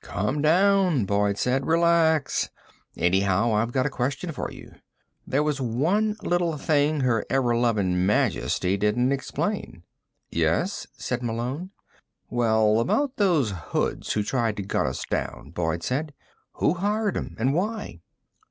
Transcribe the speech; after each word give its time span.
"Come 0.00 0.40
down," 0.40 1.04
Boyd 1.04 1.36
said. 1.36 1.66
"Relax. 1.66 2.48
Anyhow, 2.96 3.52
I've 3.52 3.72
got 3.72 3.84
a 3.84 3.90
question 3.90 4.32
for 4.32 4.50
you. 4.50 4.72
There 5.26 5.42
was 5.42 5.60
one 5.60 6.16
little 6.22 6.56
thing 6.56 7.00
Her 7.00 7.26
Everlovin' 7.28 8.06
Majesty 8.06 8.78
didn't 8.78 9.12
explain." 9.12 9.82
"Yes?" 10.30 10.86
said 10.96 11.22
Malone. 11.22 11.72
"Well, 12.30 12.80
about 12.80 13.16
those 13.18 13.50
hoods 13.50 14.14
who 14.14 14.22
tried 14.22 14.56
to 14.56 14.62
gun 14.62 14.86
us 14.86 15.04
down," 15.04 15.50
Boyd 15.50 15.82
said. 15.82 16.14
"Who 16.52 16.72
hired 16.72 17.14
'em? 17.18 17.36
And 17.38 17.52
why?" 17.52 18.00